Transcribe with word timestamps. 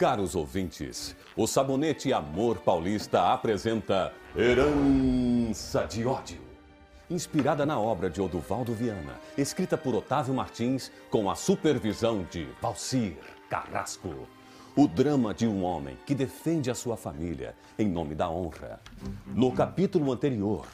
Caros 0.00 0.34
ouvintes, 0.34 1.14
o 1.36 1.46
Sabonete 1.46 2.10
Amor 2.10 2.56
Paulista 2.60 3.34
apresenta 3.34 4.14
Herança 4.34 5.84
de 5.84 6.06
Ódio. 6.06 6.40
Inspirada 7.10 7.66
na 7.66 7.78
obra 7.78 8.08
de 8.08 8.18
Oduvaldo 8.18 8.72
Viana, 8.72 9.20
escrita 9.36 9.76
por 9.76 9.94
Otávio 9.94 10.32
Martins, 10.32 10.90
com 11.10 11.30
a 11.30 11.34
supervisão 11.34 12.26
de 12.30 12.48
Valcir 12.62 13.18
Carrasco. 13.50 14.26
O 14.74 14.88
drama 14.88 15.34
de 15.34 15.46
um 15.46 15.62
homem 15.62 15.98
que 16.06 16.14
defende 16.14 16.70
a 16.70 16.74
sua 16.74 16.96
família 16.96 17.54
em 17.78 17.86
nome 17.86 18.14
da 18.14 18.30
honra. 18.30 18.80
No 19.26 19.52
capítulo 19.52 20.10
anterior, 20.10 20.64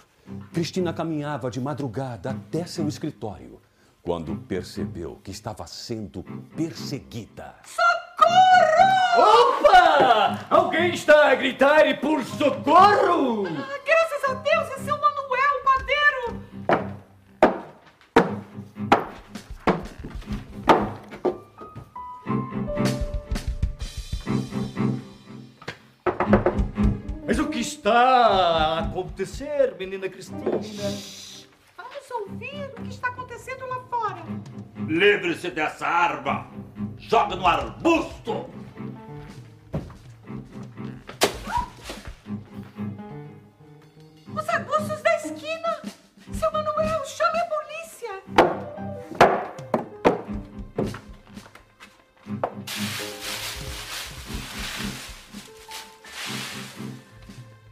Cristina 0.53 0.93
caminhava 0.93 1.51
de 1.51 1.61
madrugada 1.61 2.31
até 2.31 2.65
seu 2.65 2.87
escritório 2.87 3.61
quando 4.03 4.37
percebeu 4.37 5.19
que 5.25 5.33
estava 5.33 5.67
sendo 5.67 6.23
perseguida. 6.57 7.57
Opa! 9.17 10.47
Alguém 10.51 10.95
está 10.95 11.31
a 11.31 11.35
gritar 11.35 11.87
e 11.89 11.95
por 11.95 12.23
socorro! 12.25 13.47
Ah, 13.47 13.79
graças 13.85 14.25
a 14.31 14.35
Deus, 14.35 14.71
é 14.71 14.79
seu 14.79 14.99
Manuel, 14.99 15.63
padeiro! 15.65 16.43
Mas 27.27 27.39
o 27.39 27.49
que 27.49 27.61
está 27.61 27.93
a 27.93 28.79
acontecer, 28.81 29.75
menina 29.79 30.09
Cristina? 30.09 30.41
Vamos 31.77 32.11
ouvir 32.13 32.71
o 32.79 32.83
que 32.83 32.91
está 32.91 33.09
acontecendo 33.09 33.67
lá 33.67 33.81
fora. 33.91 34.23
Livre-se 34.89 35.51
dessa 35.51 35.87
arma! 35.87 36.56
Joga 37.09 37.37
no 37.37 37.47
arbusto! 37.47 38.51
Os 44.35 44.49
arbustos 44.49 45.03
da 45.03 45.15
esquina! 45.15 45.83
Seu 46.33 46.51
Manuel, 46.51 47.05
chame 47.05 47.39
a 47.39 47.45
polícia! 47.45 48.23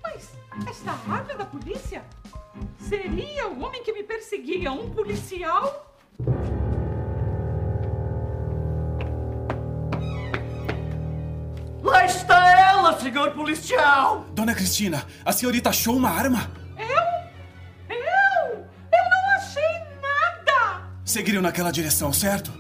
Mas 0.01 0.31
esta 0.71 0.93
arma 0.93 1.35
da 1.35 1.45
polícia? 1.45 2.05
Seria 2.79 3.49
o 3.49 3.61
homem 3.65 3.83
que 3.83 3.93
me 3.93 4.05
perseguia 4.05 4.71
um 4.71 4.89
policial? 4.91 5.93
Lá 11.95 12.05
está 12.07 12.59
ela, 12.59 12.99
senhor 12.99 13.31
policial! 13.31 14.27
Dona 14.33 14.53
Cristina, 14.53 15.07
a 15.25 15.31
senhorita 15.31 15.71
achou 15.71 15.95
uma 15.95 16.11
arma? 16.11 16.51
Eu? 16.77 17.95
Eu? 17.95 18.57
Eu 18.57 19.11
não 19.11 19.37
achei 19.37 19.63
nada! 20.03 20.91
Seguiram 21.05 21.41
naquela 21.41 21.71
direção, 21.71 22.13
certo? 22.13 22.53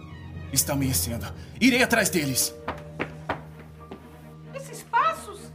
Está 0.52 0.74
amanhecendo. 0.74 1.26
Irei 1.60 1.82
atrás 1.82 2.08
deles. 2.08 2.54
Esses 4.54 4.84
passos 4.84 5.50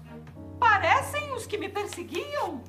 parecem 0.59 1.33
os 1.33 1.45
que 1.45 1.57
me 1.57 1.69
perseguiam. 1.69 2.61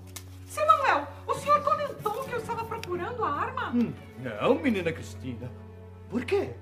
Seu 0.47 0.65
Manuel, 0.65 1.09
o 1.27 1.35
senhor 1.35 1.61
comentou 1.65 2.23
que 2.23 2.35
eu 2.35 2.39
estava 2.39 2.65
procurando 2.65 3.25
a 3.25 3.35
arma? 3.35 3.75
Não, 4.21 4.55
menina 4.55 4.93
Cristina. 4.93 5.51
Por 6.09 6.25
quê? 6.25 6.55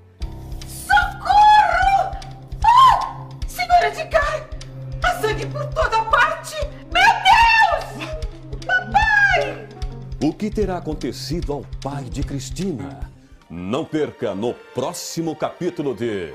Toda 5.75 6.03
parte! 6.05 6.57
Meu 6.93 7.11
Deus! 7.29 8.65
Papai! 8.67 9.69
O 10.23 10.33
que 10.33 10.51
terá 10.51 10.79
acontecido 10.79 11.53
ao 11.53 11.65
pai 11.83 12.05
de 12.05 12.23
Cristina? 12.23 13.11
Não 13.51 13.85
perca 13.85 14.35
no 14.35 14.53
próximo 14.75 15.35
capítulo 15.35 15.95
de 15.95 16.33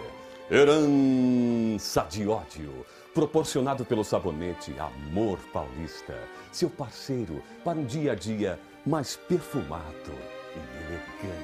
Herança 0.49 2.05
de 2.09 2.27
Ódio, 2.27 2.85
proporcionado 3.13 3.85
pelo 3.85 4.03
sabonete 4.03 4.73
Amor 4.79 5.37
Paulista, 5.51 6.15
seu 6.51 6.69
parceiro 6.69 7.41
para 7.63 7.77
um 7.77 7.85
dia 7.85 8.13
a 8.13 8.15
dia 8.15 8.59
mais 8.85 9.15
perfumado 9.15 10.11
e 10.55 11.23
elegante. 11.27 11.42